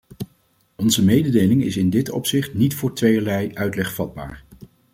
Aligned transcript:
Onze 0.75 1.03
mededeling 1.03 1.63
is 1.63 1.77
in 1.77 1.89
dit 1.89 2.09
opzicht 2.09 2.53
niet 2.53 2.75
voor 2.75 2.93
tweeërlei 2.93 3.51
uitleg 3.53 3.93
vatbaar. 3.93 4.43